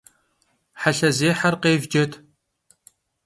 Helhe 0.81 1.09
zêher 1.17 1.55
khêvcet! 1.61 2.11